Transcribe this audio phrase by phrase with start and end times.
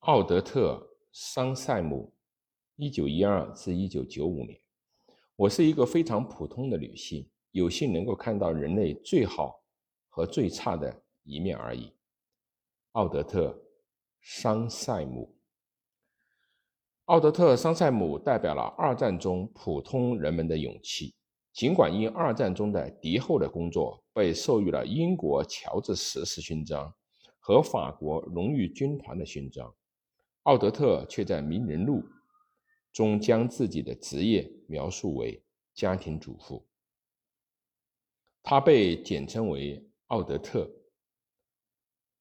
[0.00, 0.74] 奥德特·
[1.12, 2.14] 桑塞姆，
[2.76, 4.58] 一九一二至一九九五年。
[5.36, 9.62] 我是一个非常普通的女性，有幸能够看到人类最好
[10.08, 11.92] 和最差的一面而已。
[12.92, 13.50] 奥德特·
[14.22, 15.36] 桑塞姆。
[17.06, 21.14] 奥德特·桑塞姆代表了二战中普通人们的勇气。
[21.52, 26.94] 尽管因二战中的敌后的工作被授予了英国乔治十世勋章
[27.40, 29.74] 和法国荣誉军团的勋章，
[30.48, 32.00] 奥德特却在《名人录》
[32.90, 35.44] 中将自己的职业描述为
[35.74, 36.66] 家庭主妇。
[38.42, 40.66] 他被简称为奥德特。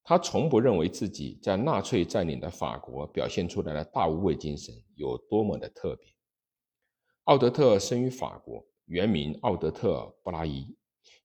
[0.03, 6.13] 他从不认为自己在纳粹占领的法国表现出来的大无畏精神有多么的特别。
[7.23, 8.61] 奥德特生于法国。
[8.87, 10.67] 原名奥德特·布拉伊。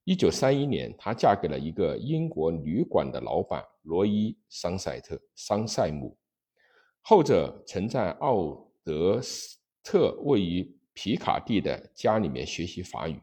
[0.04, 6.16] 一九三一年，她嫁给了一个英国旅馆的老板罗伊·桑塞特·桑塞姆。
[7.04, 13.20] 后者曾在奥德斯特位于皮卡蒂的家里面学习法语。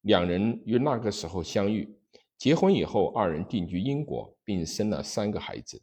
[0.00, 1.88] 两人于那个时候相遇，
[2.36, 5.80] 结婚以后，二人定居英国，并生了三个孩子。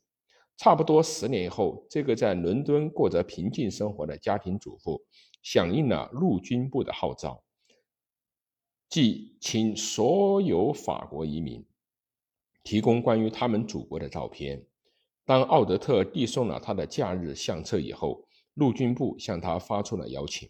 [0.57, 5.01] 差不多十年以后，这个在伦敦过着平静生活的家庭主妇
[5.41, 7.41] 响应了陆军部的号召。
[8.89, 11.65] 即请所有法国移民
[12.63, 14.65] 提供关于他们祖国的照片。
[15.27, 20.49] 当奥德特递送了他的假日相册以后，陆军部向他发出了邀请，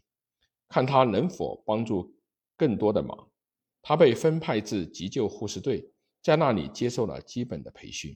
[0.70, 2.14] 看他能否帮助
[2.56, 3.28] 更多的忙。
[3.82, 8.16] 他被分派至急救护士队，在那里接受了基本的培训，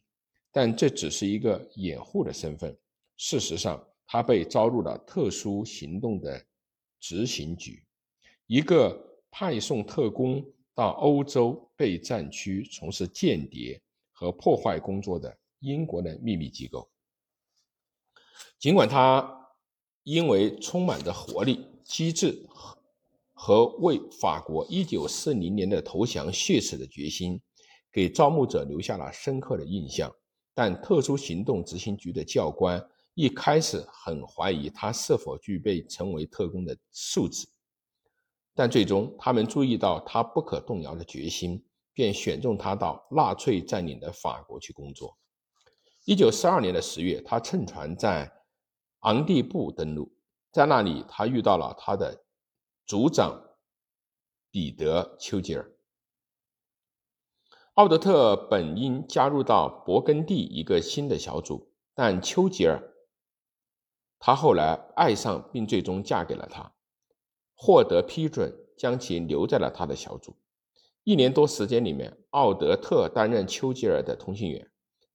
[0.51, 2.77] 但这只是一个掩护的身份。
[3.17, 6.45] 事实上，他被招入了特殊行动的
[6.99, 7.83] 执行局，
[8.45, 9.07] 一个。
[9.33, 13.81] 派送特工到欧洲备战区从事间谍
[14.11, 16.89] 和破坏工作的英国的秘密机构。
[18.59, 19.47] 尽管他
[20.03, 22.47] 因为充满着活力、机智
[23.33, 27.41] 和为法国1940年的投降血耻的决心，
[27.91, 30.13] 给招募者留下了深刻的印象，
[30.53, 37.47] 但特殊行动执行局的教官一开始很怀疑他是否具备成为特工的素质。
[38.53, 41.63] 但最终，他们注意到他不可动摇的决心，
[41.93, 45.17] 便选中他到纳粹占领的法国去工作。
[46.05, 48.31] 一九四二年的十月，他乘船在
[49.01, 50.11] 昂蒂布登陆，
[50.51, 52.23] 在那里，他遇到了他的
[52.87, 53.39] 组长
[54.49, 55.71] 彼得·丘吉尔。
[57.75, 62.81] 奥德特本应加入到勃艮第一个新的小组，但丘吉尔，
[64.17, 66.73] 他后来爱上并最终嫁给了他。
[67.53, 70.35] 获得批准，将其留在了他的小组。
[71.03, 74.70] 一年多时间里面，奥德特担任丘吉尔的通信员，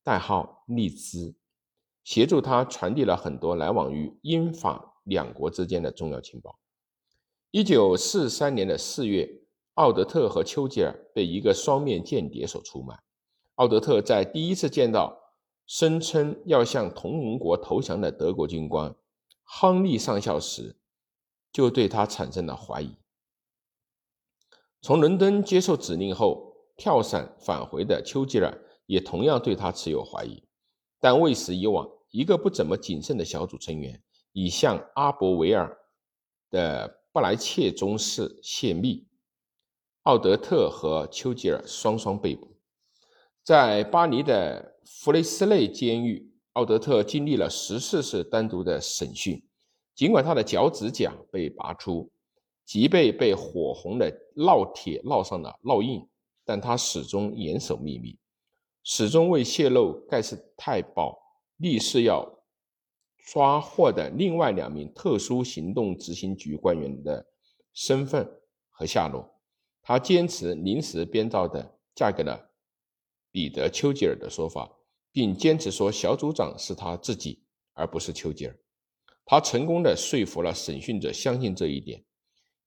[0.06, 1.34] 代号利兹，
[2.05, 6.61] 协助他传递了很多来往于英法两国之间的重要情报。
[7.50, 9.28] 一九四三年的四月，
[9.75, 12.97] 奥德特和丘吉尔被一个双面间谍所出卖。
[13.56, 15.33] 奥德特在第一次见到
[15.66, 18.95] 声称要向同盟国投降的德国军官
[19.43, 20.77] 亨利上校时，
[21.50, 22.95] 就对他产生了怀疑。
[24.81, 30.42] 从伦敦接受指令后跳伞返回的丘吉尔也同样对他持有怀疑，
[31.00, 31.86] 但为时已晚。
[32.10, 34.02] 一个不怎么谨慎的小组成员
[34.32, 35.76] 已向阿伯维尔
[36.50, 39.06] 的布莱切中士泄密，
[40.04, 42.56] 奥德特和丘吉尔双双被捕。
[43.42, 49.42] 在巴黎的弗雷斯内监狱，奥德特经历了十四次单独的审讯。
[49.94, 52.10] 尽管他的脚趾甲被拔出，
[52.64, 56.06] 脊背被火红的烙铁烙上了烙印，
[56.44, 58.18] 但他始终严守秘密，
[58.88, 61.19] 始终未泄露盖世太保
[61.56, 62.24] 立誓要
[63.19, 67.26] 抓获的另外两名特殊行动执行局官员的
[67.72, 68.24] 身份
[68.70, 69.28] 和下落。
[69.82, 72.52] 他坚持临时编造的嫁给了
[73.32, 74.70] 彼得·丘吉尔的说法，
[75.10, 77.42] 并坚持说小组长是他自己，
[77.72, 78.56] 而不是丘吉尔。
[79.24, 82.04] 他成功的说服了审讯者相信这一点，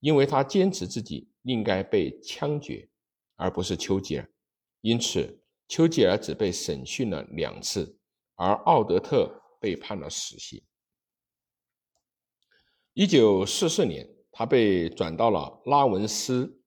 [0.00, 2.90] 因为他坚持自己应该被枪决，
[3.36, 4.30] 而不是丘吉尔。
[4.82, 5.39] 因此，
[5.70, 7.96] 丘吉尔只被审讯了两次，
[8.34, 10.60] 而奥德特被判了死刑。
[12.92, 16.60] 一九四四年，他被转到了拉文斯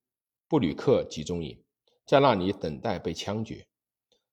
[0.48, 1.62] 布吕克集中营，
[2.08, 3.68] 在那里等待被枪决，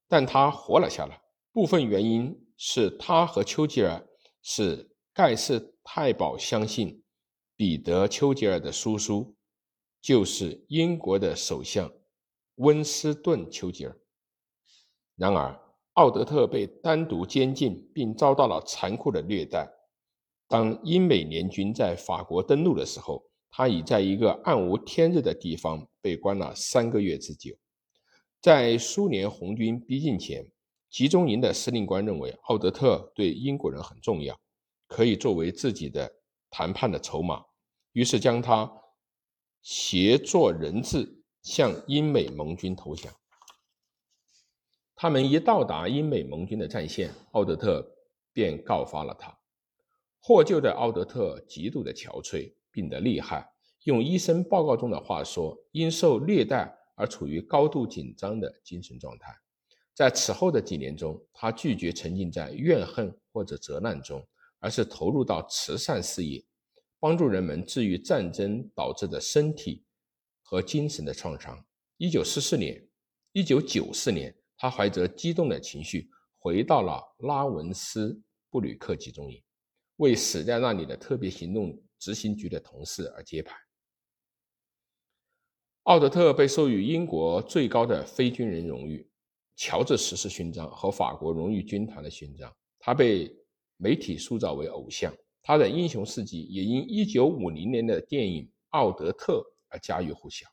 [0.06, 1.20] 但他活了下来。
[1.50, 4.08] 部分原因是他和丘吉尔
[4.40, 4.88] 是。
[5.12, 7.02] 盖世太保相信
[7.56, 9.36] 彼得·丘吉尔的叔叔
[10.00, 11.92] 就是英国的首相
[12.54, 14.00] 温斯顿·丘吉尔。
[15.20, 15.54] 然而，
[15.92, 19.70] 奥德特被单独监禁，并遭到了残酷的虐待。
[20.48, 27.54] 当英美联军在法国登陆的时候，他已在一个暗无天日的地方被关了三个月之久。
[28.40, 30.50] 在苏联红军逼近前，
[30.88, 34.34] 集中营的司令官认为奥德特对英国人很重要，
[34.88, 36.10] 可以作为自己的
[36.48, 37.44] 谈判的筹码，
[37.92, 38.72] 于是将他
[39.60, 43.12] 协作人质向英美盟军投降。
[45.02, 47.90] 他们一到达英美盟军的战线，奥德特
[48.34, 49.34] 便告发了他。
[50.20, 53.50] 获救的奥德特极度的憔悴，病得厉害，
[53.84, 56.76] 用医生报告中的话说，因受虐待。
[56.96, 59.34] 而处于高度紧张的精神状态，
[59.94, 64.22] 在此后的几年中，他拒绝沉浸在怨恨或者责难中，
[64.58, 66.44] 而是投入到慈善事业，
[66.98, 69.82] 帮助人们治愈战争导致的身体
[70.42, 71.64] 和精神的创伤。
[71.96, 72.86] 一九四四年、
[73.32, 76.06] 一九九四年，他怀着激动的情绪
[76.38, 78.20] 回到了拉文斯
[78.50, 79.42] 布吕克集中营，
[79.96, 83.56] 为死在那里的特别行动执行局的同事而揭牌。
[85.84, 89.10] 奥德特被授予英国最高的非军人荣誉——
[89.56, 92.54] 乔治十世勋章和法国荣誉军团的勋章。
[92.78, 93.34] 他被
[93.78, 95.10] 媒体塑造为偶像，
[95.40, 100.46] 他的英雄事迹也因1950年的电影《奥德特》而家喻户晓。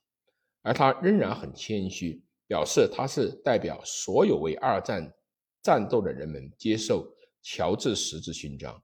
[0.62, 5.14] 而他仍然很谦虚，表示他是代表所有为二战
[5.62, 7.08] 战斗的人们接受
[7.44, 8.84] 乔治十字勋章。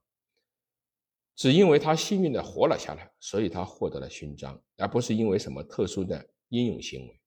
[1.34, 6.30] 只因为他幸运地活了下来，所以他获得了勋章，而不是因为什么特殊的。
[6.50, 7.20] 英勇行为。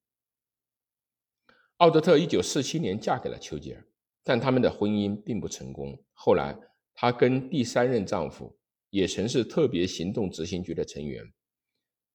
[1.77, 3.85] 奥德特一九四七年嫁给了丘吉尔，
[4.23, 6.01] 但他们的婚姻并不成功。
[6.13, 6.57] 后来，
[6.93, 8.57] 她跟第三任丈夫，
[8.89, 11.25] 也曾是特别行动执行局的成员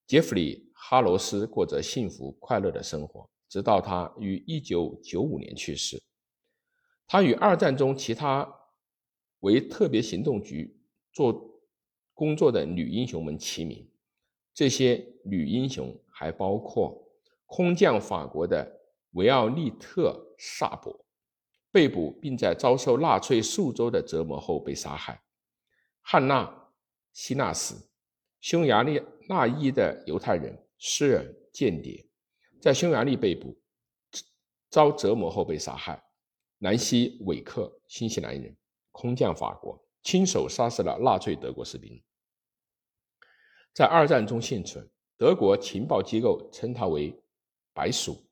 [0.07, 6.01] 杰弗里·哈罗斯过着幸福快乐的生活，直到他于一九九五年去世。
[7.07, 8.51] 他与二战中其他
[9.41, 10.75] 为特别行动局
[11.13, 11.61] 做
[12.15, 13.87] 工作的女英雄们齐名。
[14.55, 16.99] 这些女英雄还包括。
[17.55, 21.05] 空降法国的维奥利特·萨博
[21.71, 25.23] 被捕，并在遭受纳粹数周的折磨后被杀害。
[26.01, 26.47] 汉娜·
[27.13, 27.91] 希纳斯，
[28.41, 32.07] 匈牙利纳伊的犹太人、诗人、间谍，
[32.63, 33.61] 在匈牙利被捕，
[34.71, 36.01] 遭折磨后被杀害。
[36.59, 38.57] 南希·韦克，新西兰人，
[38.93, 42.01] 空降法国，亲手杀死了纳粹德国士兵，
[43.75, 44.89] 在二战中幸存。
[45.17, 47.19] 德国情报机构称她为。
[47.75, 48.23] 白鼠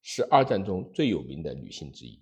[0.00, 2.18] 是二战中最有名的女性之一。